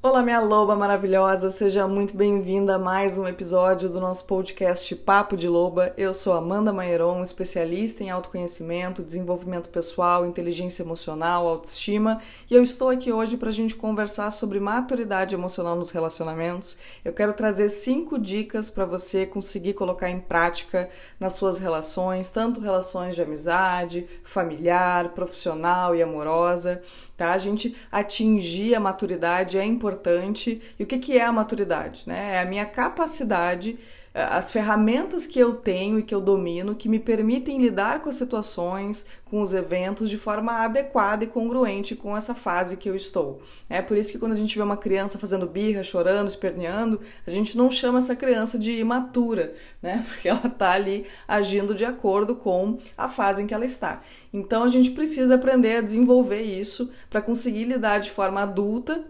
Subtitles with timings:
[0.00, 5.36] Olá, minha loba maravilhosa, seja muito bem-vinda a mais um episódio do nosso podcast Papo
[5.36, 5.92] de Loba.
[5.96, 12.90] Eu sou Amanda Maieron, especialista em autoconhecimento, desenvolvimento pessoal, inteligência emocional, autoestima, e eu estou
[12.90, 16.78] aqui hoje para a gente conversar sobre maturidade emocional nos relacionamentos.
[17.04, 20.88] Eu quero trazer cinco dicas para você conseguir colocar em prática
[21.18, 26.80] nas suas relações, tanto relações de amizade, familiar, profissional e amorosa,
[27.16, 27.32] tá?
[27.32, 30.60] A gente atingir a maturidade é importante importante.
[30.78, 32.04] E o que, que é a maturidade?
[32.06, 32.36] Né?
[32.36, 33.78] É a minha capacidade,
[34.14, 38.08] eh, as ferramentas que eu tenho e que eu domino que me permitem lidar com
[38.08, 42.94] as situações, com os eventos de forma adequada e congruente com essa fase que eu
[42.94, 43.40] estou.
[43.68, 47.30] É por isso que quando a gente vê uma criança fazendo birra, chorando, esperneando, a
[47.30, 50.04] gente não chama essa criança de imatura, né?
[50.08, 54.02] Porque ela está ali agindo de acordo com a fase em que ela está.
[54.32, 59.04] Então a gente precisa aprender a desenvolver isso para conseguir lidar de forma adulta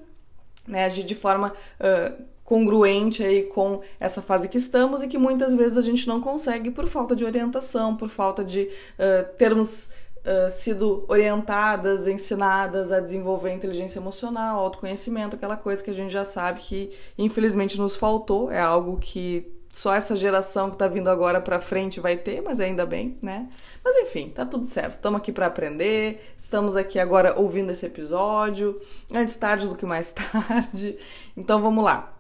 [0.69, 5.55] né, agir de forma uh, congruente aí com essa fase que estamos e que muitas
[5.55, 10.51] vezes a gente não consegue por falta de orientação, por falta de uh, termos uh,
[10.51, 16.61] sido orientadas, ensinadas a desenvolver inteligência emocional, autoconhecimento, aquela coisa que a gente já sabe
[16.61, 21.61] que infelizmente nos faltou, é algo que só essa geração que tá vindo agora para
[21.61, 23.49] frente vai ter, mas ainda bem, né?
[23.85, 24.93] Mas enfim, tá tudo certo.
[24.93, 26.33] Estamos aqui para aprender.
[26.37, 28.81] Estamos aqui agora ouvindo esse episódio,
[29.13, 30.99] antes tarde do que mais tarde.
[31.37, 32.18] Então vamos lá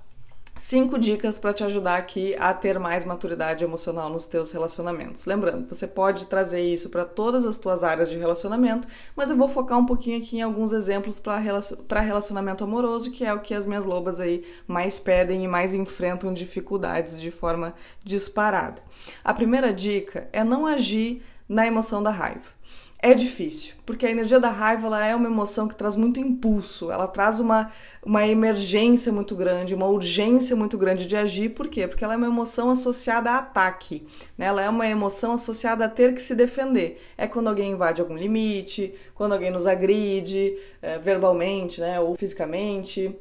[0.59, 5.25] cinco dicas para te ajudar aqui a ter mais maturidade emocional nos teus relacionamentos.
[5.25, 9.48] Lembrando, você pode trazer isso para todas as tuas áreas de relacionamento, mas eu vou
[9.48, 13.64] focar um pouquinho aqui em alguns exemplos para relacionamento amoroso, que é o que as
[13.64, 18.83] minhas lobas aí mais pedem e mais enfrentam dificuldades de forma disparada.
[19.23, 22.58] A primeira dica é não agir na emoção da raiva
[23.01, 26.91] é difícil, porque a energia da raiva ela é uma emoção que traz muito impulso,
[26.91, 27.71] ela traz uma,
[28.05, 31.87] uma emergência muito grande, uma urgência muito grande de agir, por quê?
[31.87, 34.05] Porque ela é uma emoção associada a ataque,
[34.37, 34.47] né?
[34.47, 37.01] ela é uma emoção associada a ter que se defender.
[37.17, 42.01] É quando alguém invade algum limite, quando alguém nos agride é, verbalmente né?
[42.01, 43.17] ou fisicamente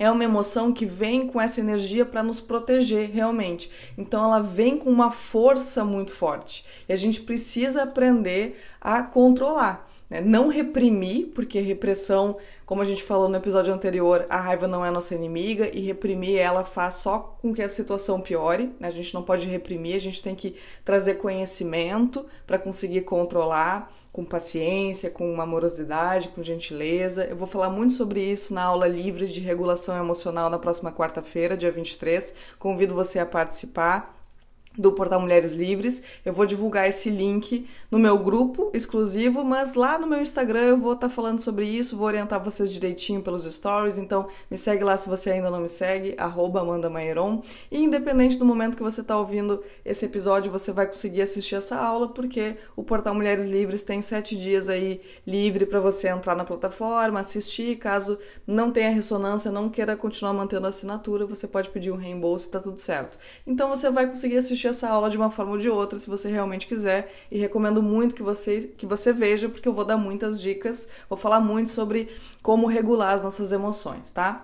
[0.00, 3.70] é uma emoção que vem com essa energia para nos proteger realmente.
[3.98, 9.89] Então ela vem com uma força muito forte e a gente precisa aprender a controlar.
[10.10, 10.20] Né?
[10.20, 14.90] Não reprimir, porque repressão, como a gente falou no episódio anterior, a raiva não é
[14.90, 18.74] nossa inimiga e reprimir ela faz só com que a situação piore.
[18.80, 18.88] Né?
[18.88, 24.24] A gente não pode reprimir, a gente tem que trazer conhecimento para conseguir controlar com
[24.24, 27.24] paciência, com amorosidade, com gentileza.
[27.24, 31.56] Eu vou falar muito sobre isso na aula livre de regulação emocional na próxima quarta-feira,
[31.56, 32.34] dia 23.
[32.58, 34.19] Convido você a participar
[34.80, 36.02] do Portal Mulheres Livres.
[36.24, 40.78] Eu vou divulgar esse link no meu grupo exclusivo, mas lá no meu Instagram eu
[40.78, 44.82] vou estar tá falando sobre isso, vou orientar vocês direitinho pelos stories, então me segue
[44.82, 46.60] lá se você ainda não me segue, arroba.
[47.70, 51.76] E independente do momento que você está ouvindo esse episódio, você vai conseguir assistir essa
[51.76, 56.44] aula, porque o Portal Mulheres Livres tem sete dias aí livre para você entrar na
[56.44, 61.90] plataforma, assistir, caso não tenha ressonância, não queira continuar mantendo a assinatura, você pode pedir
[61.90, 63.18] um reembolso e tá tudo certo.
[63.46, 66.28] Então você vai conseguir assistir essa aula de uma forma ou de outra, se você
[66.28, 70.40] realmente quiser, e recomendo muito que você, que você veja, porque eu vou dar muitas
[70.40, 72.08] dicas, vou falar muito sobre
[72.42, 74.42] como regular as nossas emoções, tá?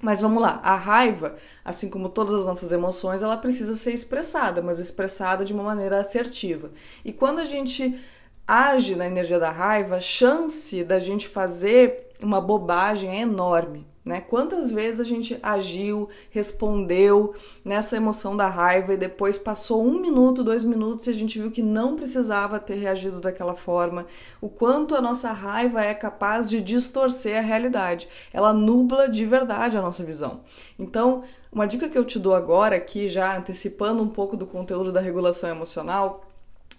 [0.00, 4.60] Mas vamos lá, a raiva, assim como todas as nossas emoções, ela precisa ser expressada,
[4.60, 6.70] mas expressada de uma maneira assertiva.
[7.04, 7.98] E quando a gente
[8.46, 13.86] age na energia da raiva, a chance da gente fazer uma bobagem é enorme.
[14.04, 14.20] Né?
[14.20, 17.34] Quantas vezes a gente agiu, respondeu
[17.64, 21.50] nessa emoção da raiva e depois passou um minuto, dois minutos e a gente viu
[21.50, 24.06] que não precisava ter reagido daquela forma.
[24.42, 28.06] O quanto a nossa raiva é capaz de distorcer a realidade.
[28.30, 30.42] Ela nubla de verdade a nossa visão.
[30.78, 34.92] Então, uma dica que eu te dou agora, aqui já antecipando um pouco do conteúdo
[34.92, 36.26] da regulação emocional,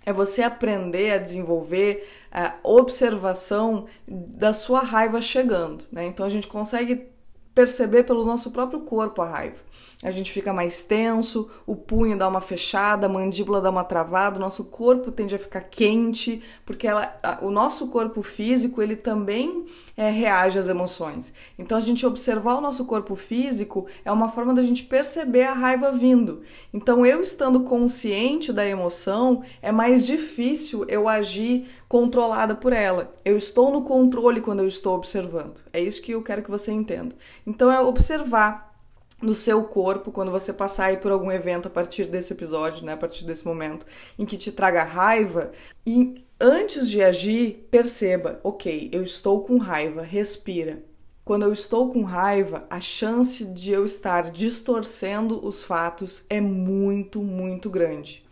[0.05, 5.85] é você aprender a desenvolver a observação da sua raiva chegando.
[5.91, 6.05] Né?
[6.05, 7.14] Então a gente consegue
[7.55, 9.63] perceber pelo nosso próprio corpo a raiva.
[10.03, 14.35] A gente fica mais tenso, o punho dá uma fechada, a mandíbula dá uma travada,
[14.35, 19.65] o nosso corpo tende a ficar quente, porque ela, o nosso corpo físico ele também
[19.95, 21.33] é, reage às emoções.
[21.57, 25.53] Então a gente observar o nosso corpo físico é uma forma da gente perceber a
[25.53, 26.41] raiva vindo.
[26.73, 33.13] Então eu estando consciente da emoção é mais difícil eu agir controlada por ela.
[33.23, 35.61] Eu estou no controle quando eu estou observando.
[35.71, 37.15] É isso que eu quero que você entenda.
[37.45, 38.73] Então é observar
[39.21, 42.93] no seu corpo quando você passar aí por algum evento a partir desse episódio, né,
[42.93, 43.85] a partir desse momento
[44.19, 45.51] em que te traga raiva
[45.85, 50.83] e antes de agir, perceba, OK, eu estou com raiva, respira.
[51.23, 57.23] quando eu estou com raiva, a chance de eu estar distorcendo os fatos é muito,
[57.23, 58.23] muito grande.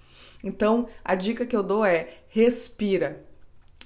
[0.44, 3.26] Então, a dica que eu dou é respira.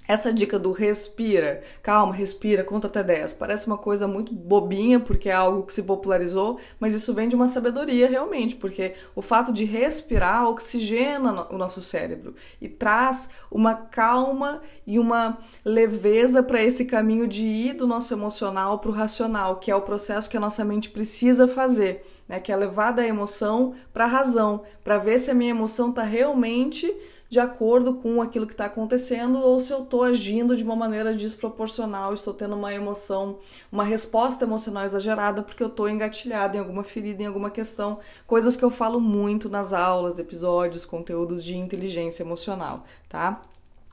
[0.07, 5.29] Essa dica do respira, calma, respira, conta até 10, parece uma coisa muito bobinha, porque
[5.29, 9.51] é algo que se popularizou, mas isso vem de uma sabedoria realmente, porque o fato
[9.51, 16.85] de respirar oxigena o nosso cérebro e traz uma calma e uma leveza para esse
[16.85, 20.39] caminho de ir do nosso emocional para o racional, que é o processo que a
[20.39, 22.39] nossa mente precisa fazer, né?
[22.39, 26.03] Que é levar da emoção para a razão, para ver se a minha emoção está
[26.03, 26.93] realmente
[27.29, 31.13] de acordo com aquilo que está acontecendo ou se eu estou agindo de uma maneira
[31.13, 33.39] desproporcional, estou tendo uma emoção,
[33.71, 38.55] uma resposta emocional exagerada porque eu estou engatilhada em alguma ferida, em alguma questão, coisas
[38.55, 43.41] que eu falo muito nas aulas, episódios, conteúdos de inteligência emocional, tá?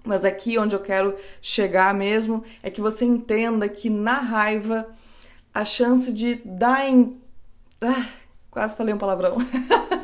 [0.05, 4.87] Mas aqui onde eu quero chegar mesmo é que você entenda que na raiva
[5.53, 7.19] a chance de dar em.
[7.81, 8.07] Ah,
[8.51, 9.37] quase falei um palavrão.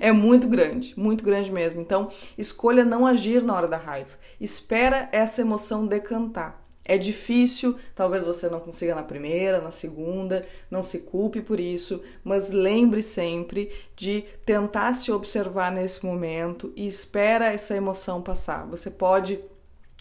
[0.00, 1.80] é muito grande, muito grande mesmo.
[1.80, 4.16] Então, escolha não agir na hora da raiva.
[4.40, 6.68] Espera essa emoção decantar.
[6.84, 12.02] É difícil, talvez você não consiga na primeira, na segunda, não se culpe por isso,
[12.24, 18.66] mas lembre sempre de tentar se observar nesse momento e espera essa emoção passar.
[18.68, 19.38] Você pode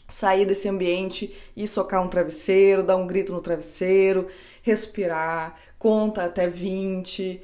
[0.07, 4.27] sair desse ambiente e socar um travesseiro, dar um grito no travesseiro,
[4.61, 7.41] respirar, conta até 20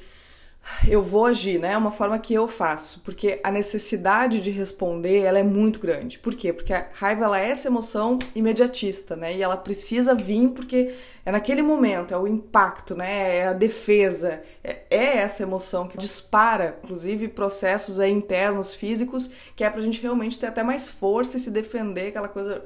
[0.88, 1.74] eu vou agir, né?
[1.74, 6.19] É uma forma que eu faço, porque a necessidade de responder, ela é muito grande.
[6.19, 6.54] Por quê?
[6.54, 9.36] Porque a raiva ela é essa emoção imediatista, né?
[9.36, 10.94] E ela precisa vir porque
[11.25, 13.38] é naquele momento, é o impacto, né?
[13.38, 19.69] É a defesa, é, é essa emoção que dispara, inclusive processos internos físicos, que é
[19.69, 22.63] pra gente realmente ter até mais força e se defender, aquela coisa,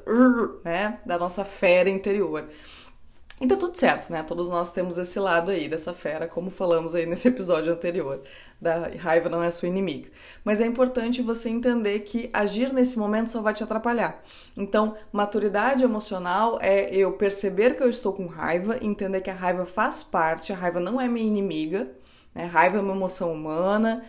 [0.63, 2.45] né, da nossa fera interior.
[3.39, 4.23] Então tudo certo, né?
[4.23, 8.19] Todos nós temos esse lado aí dessa fera, como falamos aí nesse episódio anterior,
[8.59, 10.09] da raiva não é sua inimiga.
[10.43, 14.23] Mas é importante você entender que agir nesse momento só vai te atrapalhar.
[14.55, 19.67] Então, maturidade emocional é eu perceber que eu estou com raiva, entender que a raiva
[19.67, 21.91] faz parte, a raiva não é minha inimiga,
[22.33, 22.45] né?
[22.45, 24.03] Raiva é uma emoção humana,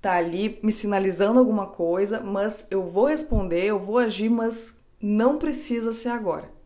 [0.00, 5.36] tá ali me sinalizando alguma coisa, mas eu vou responder, eu vou agir, mas não
[5.36, 6.57] precisa ser agora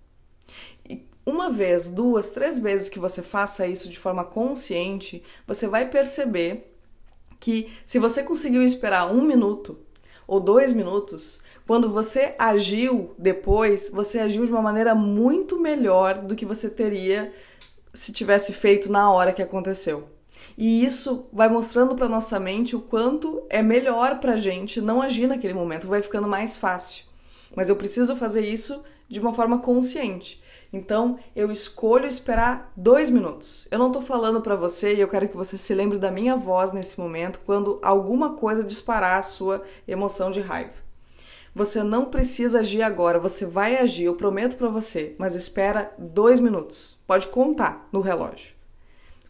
[1.24, 6.74] uma vez, duas, três vezes que você faça isso de forma consciente, você vai perceber
[7.38, 9.78] que se você conseguiu esperar um minuto
[10.26, 16.34] ou dois minutos, quando você agiu depois, você agiu de uma maneira muito melhor do
[16.34, 17.32] que você teria
[17.94, 20.08] se tivesse feito na hora que aconteceu.
[20.56, 25.26] E isso vai mostrando para nossa mente o quanto é melhor para gente não agir
[25.26, 27.04] naquele momento, vai ficando mais fácil.
[27.54, 30.42] Mas eu preciso fazer isso de uma forma consciente.
[30.72, 33.68] Então, eu escolho esperar dois minutos.
[33.70, 36.34] Eu não estou falando para você e eu quero que você se lembre da minha
[36.34, 40.72] voz nesse momento quando alguma coisa disparar a sua emoção de raiva.
[41.54, 46.40] Você não precisa agir agora, você vai agir, eu prometo para você, mas espera dois
[46.40, 46.98] minutos.
[47.06, 48.61] Pode contar no relógio.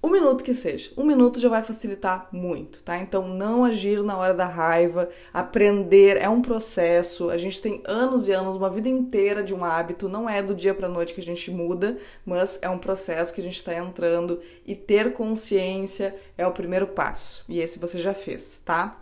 [0.05, 0.91] Um minuto que seja.
[0.97, 2.99] Um minuto já vai facilitar muito, tá?
[2.99, 7.31] Então, não agir na hora da raiva, aprender é um processo.
[7.31, 10.09] A gente tem anos e anos, uma vida inteira de um hábito.
[10.09, 11.97] Não é do dia para noite que a gente muda,
[12.27, 16.89] mas é um processo que a gente está entrando e ter consciência é o primeiro
[16.89, 17.45] passo.
[17.49, 18.99] E esse você já fez, tá?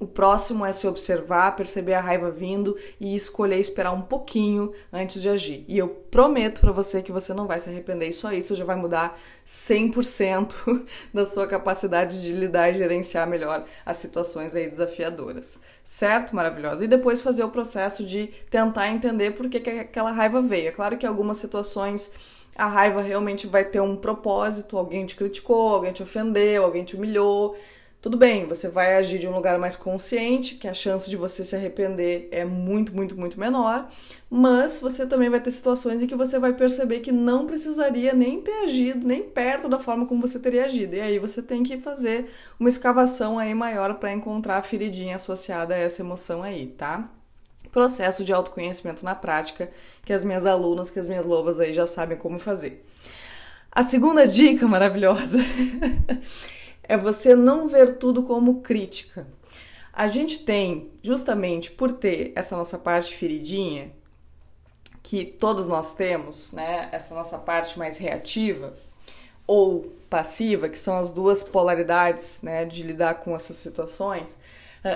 [0.00, 5.22] O próximo é se observar, perceber a raiva vindo e escolher esperar um pouquinho antes
[5.22, 5.64] de agir.
[5.68, 8.64] E eu prometo para você que você não vai se arrepender e só isso já
[8.64, 15.60] vai mudar 100% da sua capacidade de lidar e gerenciar melhor as situações aí desafiadoras.
[15.84, 16.34] Certo?
[16.34, 16.84] Maravilhosa.
[16.84, 20.68] E depois fazer o processo de tentar entender por que, que aquela raiva veio.
[20.68, 22.10] É claro que algumas situações
[22.56, 26.96] a raiva realmente vai ter um propósito, alguém te criticou, alguém te ofendeu, alguém te
[26.96, 27.56] humilhou
[28.04, 31.42] tudo bem, você vai agir de um lugar mais consciente, que a chance de você
[31.42, 33.88] se arrepender é muito, muito, muito menor,
[34.28, 38.42] mas você também vai ter situações em que você vai perceber que não precisaria nem
[38.42, 40.96] ter agido, nem perto da forma como você teria agido.
[40.96, 42.30] E aí você tem que fazer
[42.60, 47.08] uma escavação aí maior para encontrar a feridinha associada a essa emoção aí, tá?
[47.72, 49.70] Processo de autoconhecimento na prática,
[50.04, 52.84] que as minhas alunas, que as minhas lobas aí já sabem como fazer.
[53.72, 55.38] A segunda dica maravilhosa
[56.88, 59.26] é você não ver tudo como crítica.
[59.92, 63.92] A gente tem, justamente por ter essa nossa parte feridinha,
[65.02, 66.88] que todos nós temos, né?
[66.90, 68.72] Essa nossa parte mais reativa
[69.46, 74.38] ou passiva, que são as duas polaridades, né, de lidar com essas situações,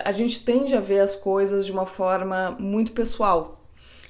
[0.04, 3.60] a gente tende a ver as coisas de uma forma muito pessoal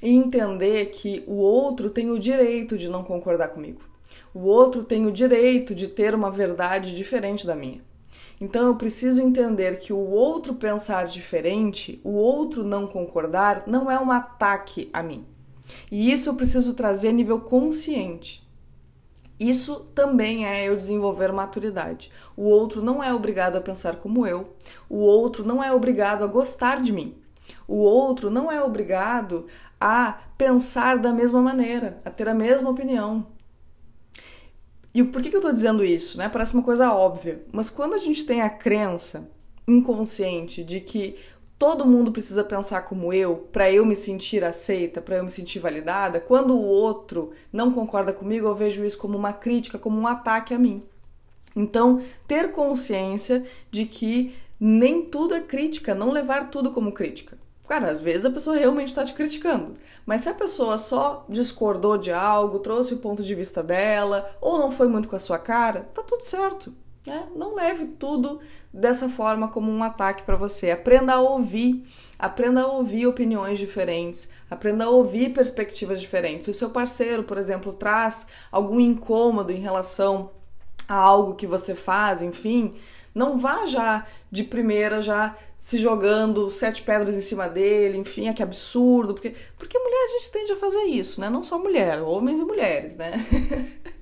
[0.02, 3.80] e entender que o outro tem o direito de não concordar comigo.
[4.38, 7.80] O outro tem o direito de ter uma verdade diferente da minha.
[8.40, 13.98] Então eu preciso entender que o outro pensar diferente, o outro não concordar, não é
[13.98, 15.26] um ataque a mim.
[15.90, 18.48] E isso eu preciso trazer a nível consciente.
[19.40, 22.08] Isso também é eu desenvolver maturidade.
[22.36, 24.54] O outro não é obrigado a pensar como eu,
[24.88, 27.16] o outro não é obrigado a gostar de mim,
[27.66, 29.48] o outro não é obrigado
[29.80, 33.36] a pensar da mesma maneira, a ter a mesma opinião.
[34.98, 36.18] E por que, que eu estou dizendo isso?
[36.18, 36.28] Né?
[36.28, 39.30] Parece uma coisa óbvia, mas quando a gente tem a crença
[39.64, 41.14] inconsciente de que
[41.56, 45.60] todo mundo precisa pensar como eu para eu me sentir aceita, para eu me sentir
[45.60, 50.06] validada, quando o outro não concorda comigo, eu vejo isso como uma crítica, como um
[50.06, 50.82] ataque a mim.
[51.54, 57.37] Então, ter consciência de que nem tudo é crítica, não levar tudo como crítica.
[57.68, 59.74] Cara, às vezes a pessoa realmente está te criticando,
[60.06, 64.58] mas se a pessoa só discordou de algo, trouxe o ponto de vista dela, ou
[64.58, 66.72] não foi muito com a sua cara, tá tudo certo.
[67.06, 67.28] Né?
[67.36, 68.40] Não leve tudo
[68.72, 70.70] dessa forma como um ataque para você.
[70.70, 71.84] Aprenda a ouvir,
[72.18, 76.46] aprenda a ouvir opiniões diferentes, aprenda a ouvir perspectivas diferentes.
[76.46, 80.30] Se o seu parceiro, por exemplo, traz algum incômodo em relação
[80.88, 82.74] a algo que você faz, enfim,
[83.14, 88.32] não vá já de primeira já se jogando sete pedras em cima dele, enfim, é
[88.32, 91.28] que absurdo, porque porque mulher a gente tende a fazer isso, né?
[91.28, 93.12] Não só mulher, homens e mulheres, né?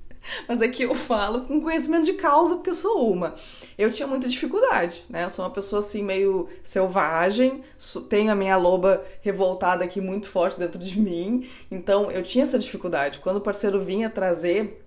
[0.47, 3.33] Mas aqui eu falo com conhecimento de causa, porque eu sou uma.
[3.77, 5.23] Eu tinha muita dificuldade, né?
[5.23, 7.63] Eu sou uma pessoa assim meio selvagem,
[8.09, 12.59] tenho a minha loba revoltada aqui muito forte dentro de mim, então eu tinha essa
[12.59, 13.19] dificuldade.
[13.19, 14.86] Quando o parceiro vinha trazer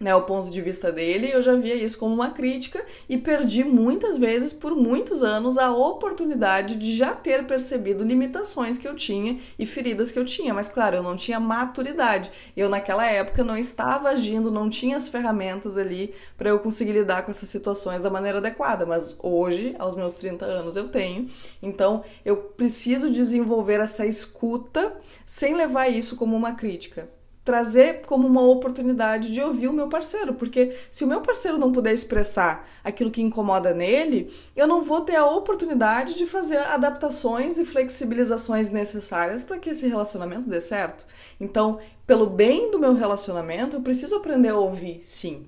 [0.00, 3.62] né, o ponto de vista dele, eu já via isso como uma crítica e perdi
[3.62, 9.38] muitas vezes, por muitos anos, a oportunidade de já ter percebido limitações que eu tinha
[9.58, 10.54] e feridas que eu tinha.
[10.54, 12.32] Mas, claro, eu não tinha maturidade.
[12.56, 17.22] Eu, naquela época, não estava agindo, não tinha as ferramentas ali para eu conseguir lidar
[17.22, 18.86] com essas situações da maneira adequada.
[18.86, 21.28] Mas hoje, aos meus 30 anos, eu tenho.
[21.62, 28.42] Então, eu preciso desenvolver essa escuta sem levar isso como uma crítica trazer como uma
[28.42, 33.10] oportunidade de ouvir o meu parceiro, porque se o meu parceiro não puder expressar aquilo
[33.10, 39.42] que incomoda nele, eu não vou ter a oportunidade de fazer adaptações e flexibilizações necessárias
[39.42, 41.06] para que esse relacionamento dê certo.
[41.40, 45.46] Então, pelo bem do meu relacionamento, eu preciso aprender a ouvir, sim.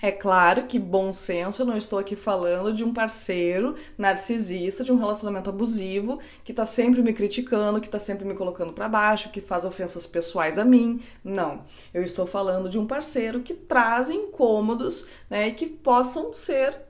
[0.00, 4.92] É claro que bom senso, eu não estou aqui falando de um parceiro narcisista, de
[4.92, 9.30] um relacionamento abusivo, que tá sempre me criticando, que tá sempre me colocando para baixo,
[9.30, 11.00] que faz ofensas pessoais a mim.
[11.24, 11.64] Não.
[11.92, 16.86] Eu estou falando de um parceiro que traz incômodos, né, e que possam ser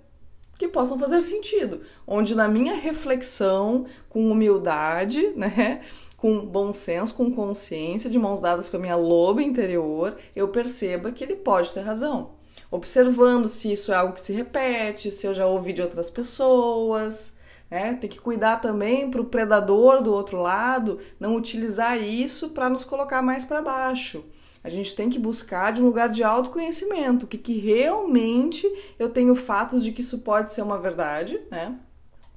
[0.58, 5.82] que possam fazer sentido, onde na minha reflexão, com humildade, né,
[6.16, 11.12] com bom senso, com consciência, de mãos dadas com a minha loba interior, eu perceba
[11.12, 12.38] que ele pode ter razão
[12.70, 17.37] observando se isso é algo que se repete, se eu já ouvi de outras pessoas.
[17.70, 17.94] Né?
[17.94, 22.84] Tem que cuidar também para o predador do outro lado não utilizar isso para nos
[22.84, 24.25] colocar mais para baixo.
[24.62, 28.66] A gente tem que buscar de um lugar de autoconhecimento, o que, que realmente
[28.98, 31.78] eu tenho fatos de que isso pode ser uma verdade, né?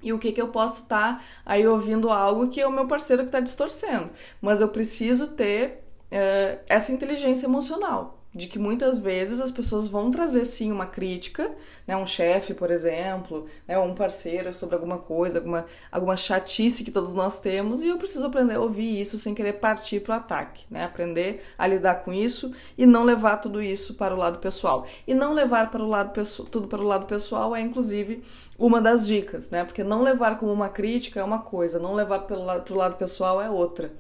[0.03, 2.88] E o que, que eu posso estar tá aí ouvindo algo que é o meu
[2.88, 4.09] parceiro que está distorcendo.
[4.41, 10.09] Mas eu preciso ter uh, essa inteligência emocional de que muitas vezes as pessoas vão
[10.09, 11.51] trazer sim uma crítica,
[11.85, 16.91] né, um chefe, por exemplo, né, um parceiro sobre alguma coisa, alguma, alguma chatice que
[16.91, 20.17] todos nós temos, e eu preciso aprender a ouvir isso sem querer partir para o
[20.17, 24.39] ataque, né, aprender a lidar com isso e não levar tudo isso para o lado
[24.39, 24.85] pessoal.
[25.05, 26.11] E não levar para o lado
[26.50, 28.23] tudo para o lado pessoal é inclusive
[28.57, 32.19] uma das dicas, né, porque não levar como uma crítica é uma coisa, não levar
[32.19, 33.91] para o lado, lado pessoal é outra.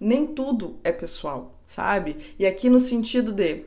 [0.00, 2.34] Nem tudo é pessoal, sabe?
[2.38, 3.64] E aqui no sentido de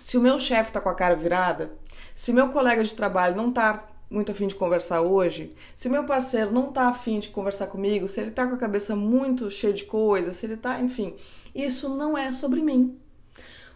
[0.00, 1.70] se o meu chefe tá com a cara virada,
[2.14, 6.50] se meu colega de trabalho não tá muito afim de conversar hoje, se meu parceiro
[6.50, 9.84] não tá afim de conversar comigo, se ele tá com a cabeça muito cheia de
[9.84, 11.14] coisas, se ele tá, enfim,
[11.54, 12.98] isso não é sobre mim.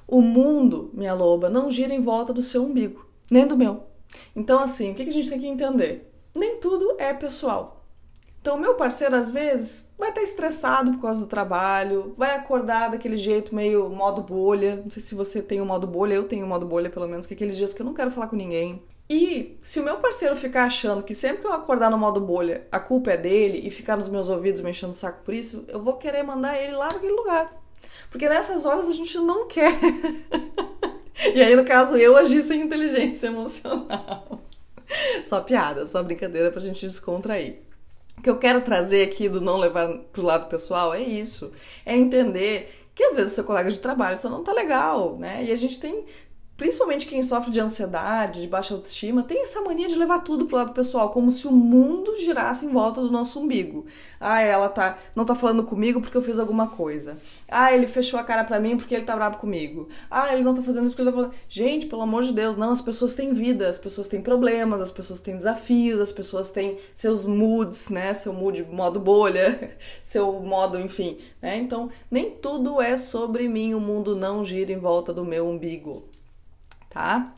[0.08, 3.84] O mundo, minha loba, não gira em volta do seu umbigo, nem do meu.
[4.34, 6.10] Então, assim, o que a gente tem que entender?
[6.34, 7.83] Nem tudo é pessoal.
[8.44, 13.16] Então, meu parceiro, às vezes, vai estar estressado por causa do trabalho, vai acordar daquele
[13.16, 14.82] jeito meio modo bolha.
[14.84, 17.24] Não sei se você tem o modo bolha, eu tenho o modo bolha, pelo menos,
[17.24, 18.82] que é aqueles dias que eu não quero falar com ninguém.
[19.08, 22.68] E se o meu parceiro ficar achando que sempre que eu acordar no modo bolha,
[22.70, 25.64] a culpa é dele e ficar nos meus ouvidos me enchendo o saco por isso,
[25.68, 27.50] eu vou querer mandar ele lá naquele lugar.
[28.10, 29.72] Porque nessas horas a gente não quer.
[31.34, 34.42] e aí, no caso, eu agi sem inteligência emocional.
[35.24, 37.64] Só piada, só brincadeira pra gente descontrair.
[38.24, 41.52] O que eu quero trazer aqui do não levar pro lado pessoal é isso.
[41.84, 45.44] É entender que às vezes o seu colega de trabalho só não tá legal, né?
[45.44, 46.06] E a gente tem
[46.56, 50.56] principalmente quem sofre de ansiedade, de baixa autoestima, tem essa mania de levar tudo pro
[50.56, 53.84] lado pessoal, como se o mundo girasse em volta do nosso umbigo.
[54.20, 57.18] Ah, ela tá não tá falando comigo porque eu fiz alguma coisa.
[57.48, 59.88] Ah, ele fechou a cara para mim porque ele tá bravo comigo.
[60.10, 61.34] Ah, ele não tá fazendo isso porque ele tá falando.
[61.48, 64.90] Gente, pelo amor de Deus, não, as pessoas têm vida, as pessoas têm problemas, as
[64.90, 68.14] pessoas têm desafios, as pessoas têm seus moods, né?
[68.14, 71.56] Seu mood modo bolha, seu modo, enfim, né?
[71.56, 76.13] Então, nem tudo é sobre mim, o mundo não gira em volta do meu umbigo
[76.94, 77.34] tá?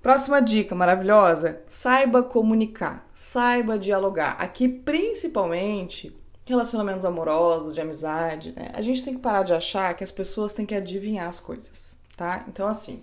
[0.00, 4.36] Próxima dica maravilhosa: saiba comunicar, saiba dialogar.
[4.40, 8.70] Aqui, principalmente, relacionamentos amorosos, de amizade, né?
[8.72, 11.98] A gente tem que parar de achar que as pessoas têm que adivinhar as coisas,
[12.16, 12.44] tá?
[12.48, 13.02] Então, assim,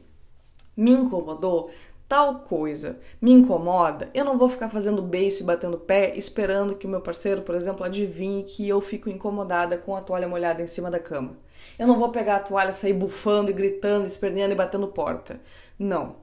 [0.75, 1.69] me incomodou
[2.13, 6.86] tal coisa, me incomoda, eu não vou ficar fazendo beijo e batendo pé esperando que
[6.86, 10.67] o meu parceiro, por exemplo, adivinhe que eu fico incomodada com a toalha molhada em
[10.67, 11.36] cima da cama.
[11.79, 15.41] Eu não vou pegar a toalha, sair bufando e gritando, esperneando e batendo porta.
[15.79, 16.17] Não.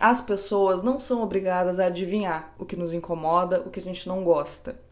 [0.00, 4.08] As pessoas não são obrigadas a adivinhar o que nos incomoda, o que a gente
[4.08, 4.85] não gosta.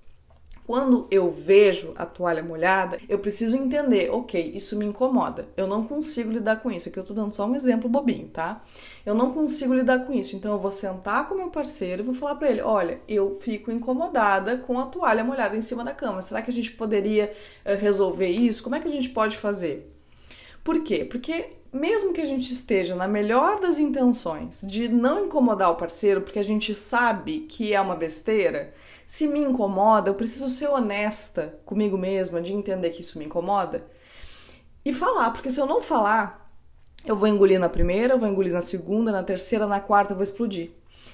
[0.66, 5.47] Quando eu vejo a toalha molhada, eu preciso entender, ok, isso me incomoda.
[5.59, 6.88] Eu não consigo lidar com isso.
[6.88, 8.62] Aqui eu tô dando só um exemplo bobinho, tá?
[9.04, 10.35] Eu não consigo lidar com isso.
[10.35, 13.71] Então eu vou sentar com meu parceiro e vou falar para ele: olha, eu fico
[13.71, 16.23] incomodada com a toalha molhada em cima da cama.
[16.23, 17.30] Será que a gente poderia
[17.66, 18.62] uh, resolver isso?
[18.62, 19.94] Como é que a gente pode fazer?
[20.64, 21.04] Por quê?
[21.04, 26.23] Porque mesmo que a gente esteja na melhor das intenções de não incomodar o parceiro,
[26.23, 28.73] porque a gente sabe que é uma besteira,
[29.04, 33.85] se me incomoda, eu preciso ser honesta comigo mesma de entender que isso me incomoda
[34.85, 36.49] e falar, porque se eu não falar,
[37.04, 40.16] eu vou engolir na primeira, eu vou engolir na segunda, na terceira, na quarta, eu
[40.16, 40.71] vou explodir.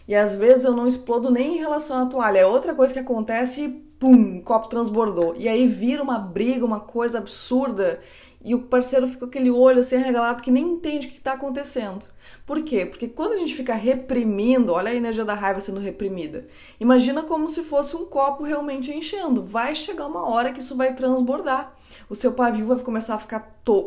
[0.06, 2.98] E às vezes eu não explodo nem em relação à toalha, é outra coisa que
[2.98, 5.34] acontece e pum, o copo transbordou.
[5.36, 8.00] E aí vira uma briga, uma coisa absurda
[8.42, 11.32] e o parceiro fica com aquele olho assim arregalado que nem entende o que está
[11.32, 12.02] acontecendo.
[12.46, 12.86] Por quê?
[12.86, 16.46] Porque quando a gente fica reprimindo, olha a energia da raiva sendo reprimida.
[16.78, 19.44] Imagina como se fosse um copo realmente enchendo.
[19.44, 21.74] Vai chegar uma hora que isso vai transbordar.
[22.08, 23.86] O seu pavio vai começar a ficar to...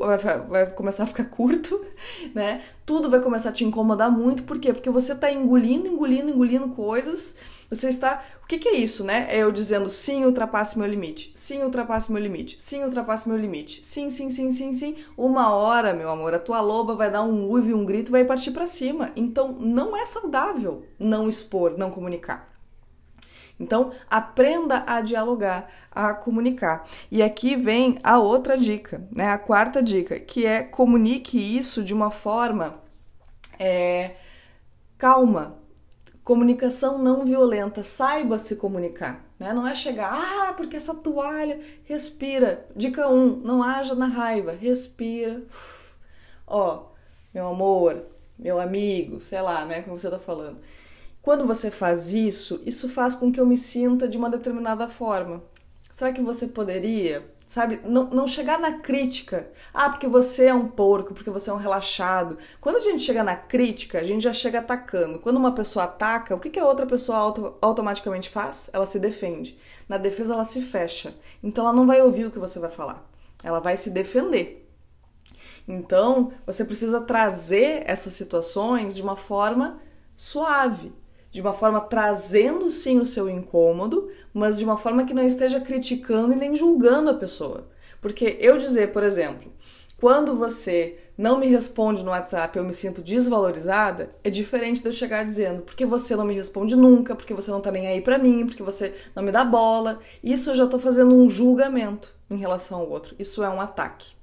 [0.49, 1.83] vai começar a ficar curto,
[2.35, 2.61] né?
[2.85, 4.43] Tudo vai começar a te incomodar muito.
[4.43, 4.71] Por quê?
[4.71, 7.35] Porque você está engolindo, engolindo, engolindo coisas
[7.75, 8.23] você está.
[8.43, 9.27] O que, que, é isso, né?
[9.29, 11.31] É eu dizendo sim, ultrapasse meu limite.
[11.35, 12.61] Sim, ultrapasse meu limite.
[12.61, 13.85] Sim, ultrapasse meu limite.
[13.85, 14.95] Sim, sim, sim, sim, sim.
[15.17, 18.11] Uma hora, meu amor, a tua loba vai dar um uivo e um grito e
[18.11, 19.11] vai partir para cima.
[19.15, 22.51] Então, não é saudável não expor, não comunicar.
[23.59, 26.85] Então, aprenda a dialogar, a comunicar.
[27.11, 29.29] E aqui vem a outra dica, né?
[29.29, 32.81] A quarta dica, que é comunique isso de uma forma
[33.59, 34.15] é,
[34.97, 35.57] calma,
[36.23, 39.25] Comunicação não violenta, saiba se comunicar.
[39.37, 39.51] Né?
[39.51, 41.59] Não é chegar, ah, porque essa toalha.
[41.83, 42.65] Respira.
[42.75, 44.53] Dica 1, um, não haja na raiva.
[44.53, 45.43] Respira.
[46.47, 46.85] Ó,
[47.33, 48.05] meu amor,
[48.39, 49.81] meu amigo, sei lá, né?
[49.81, 50.59] Como você tá falando.
[51.21, 55.43] Quando você faz isso, isso faz com que eu me sinta de uma determinada forma.
[55.91, 57.79] Será que você poderia sabe?
[57.85, 59.47] Não, não chegar na crítica.
[59.73, 62.37] Ah, porque você é um porco, porque você é um relaxado.
[62.59, 65.19] Quando a gente chega na crítica, a gente já chega atacando.
[65.19, 68.69] Quando uma pessoa ataca, o que, que a outra pessoa auto, automaticamente faz?
[68.73, 69.57] Ela se defende.
[69.87, 71.13] Na defesa, ela se fecha.
[71.41, 73.07] Então, ela não vai ouvir o que você vai falar.
[73.43, 74.63] Ela vai se defender.
[75.67, 79.79] Então, você precisa trazer essas situações de uma forma
[80.15, 80.93] suave,
[81.33, 85.59] de uma forma trazendo sim o seu incômodo, mas de uma forma que não esteja
[85.59, 87.67] criticando e nem julgando a pessoa.
[87.99, 89.51] Porque eu dizer, por exemplo,
[89.99, 94.91] quando você não me responde no WhatsApp, eu me sinto desvalorizada, é diferente de eu
[94.91, 98.19] chegar dizendo, porque você não me responde nunca, porque você não tá nem aí para
[98.19, 99.99] mim, porque você não me dá bola.
[100.23, 103.15] Isso eu já tô fazendo um julgamento em relação ao outro.
[103.17, 104.13] Isso é um ataque.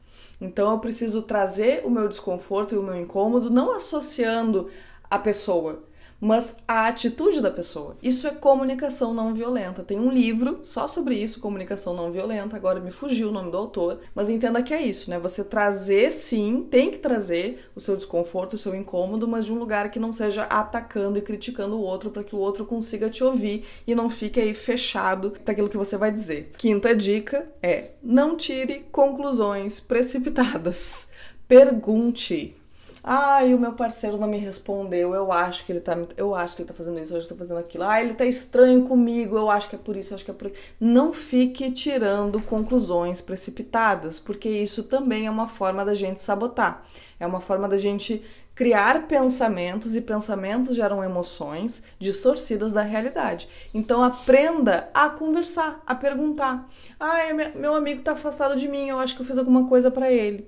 [0.40, 4.68] Então eu preciso trazer o meu desconforto e o meu incômodo, não associando
[5.10, 5.82] a pessoa,
[6.20, 7.96] mas a atitude da pessoa.
[8.02, 9.82] Isso é comunicação não violenta.
[9.82, 12.56] Tem um livro só sobre isso, comunicação não violenta.
[12.56, 15.18] Agora me fugiu o nome do autor, mas entenda que é isso, né?
[15.18, 19.58] Você trazer, sim, tem que trazer o seu desconforto, o seu incômodo, mas de um
[19.58, 23.24] lugar que não seja atacando e criticando o outro para que o outro consiga te
[23.24, 26.52] ouvir e não fique aí fechado para aquilo que você vai dizer.
[26.58, 31.08] Quinta dica é: não tire conclusões precipitadas.
[31.48, 32.59] Pergunte.
[33.02, 35.14] E o meu parceiro não me respondeu.
[35.14, 37.58] Eu acho que ele tá, eu acho que ele tá fazendo isso, eu estou fazendo
[37.58, 37.84] aquilo.
[37.84, 39.36] Ah, ele tá estranho comigo.
[39.36, 40.52] Eu acho que é por isso, eu acho que é por.
[40.78, 46.84] Não fique tirando conclusões precipitadas, porque isso também é uma forma da gente sabotar.
[47.18, 48.22] É uma forma da gente
[48.54, 53.48] criar pensamentos e pensamentos geram emoções distorcidas da realidade.
[53.72, 56.68] Então aprenda a conversar, a perguntar.
[56.98, 57.18] Ah,
[57.54, 60.46] meu amigo tá afastado de mim, eu acho que eu fiz alguma coisa para ele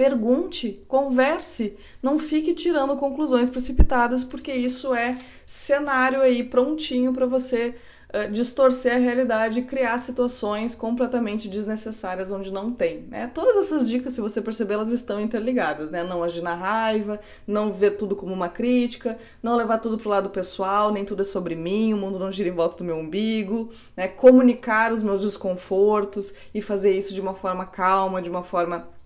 [0.00, 7.74] pergunte, converse, não fique tirando conclusões precipitadas, porque isso é cenário aí prontinho para você
[8.14, 13.04] uh, distorcer a realidade e criar situações completamente desnecessárias onde não tem.
[13.10, 13.26] Né?
[13.26, 16.02] Todas essas dicas, se você perceber, elas estão interligadas, né?
[16.02, 20.30] Não agir na raiva, não ver tudo como uma crítica, não levar tudo pro lado
[20.30, 23.68] pessoal, nem tudo é sobre mim, o mundo não gira em volta do meu umbigo,
[23.94, 24.08] né?
[24.08, 28.98] Comunicar os meus desconfortos e fazer isso de uma forma calma, de uma forma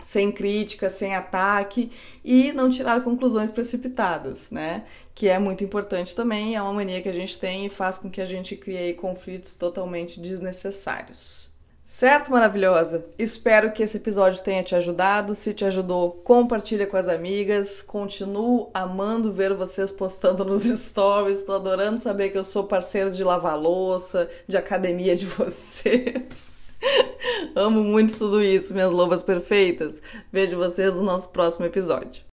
[0.00, 1.90] sem crítica, sem ataque
[2.24, 4.84] e não tirar conclusões precipitadas, né?
[5.14, 8.10] Que é muito importante também, é uma mania que a gente tem e faz com
[8.10, 11.50] que a gente crie conflitos totalmente desnecessários.
[11.92, 13.04] Certo, maravilhosa?
[13.18, 15.34] Espero que esse episódio tenha te ajudado.
[15.34, 17.82] Se te ajudou, compartilha com as amigas.
[17.82, 21.40] Continuo amando ver vocês postando nos stories.
[21.40, 26.59] Estou adorando saber que eu sou parceiro de lavar louça, de academia de vocês.
[27.54, 30.02] Amo muito tudo isso, minhas lobas perfeitas.
[30.32, 32.24] Vejo vocês no nosso próximo episódio.